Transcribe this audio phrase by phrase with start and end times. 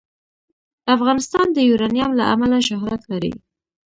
[0.95, 3.31] افغانستان د یورانیم له امله شهرت لري.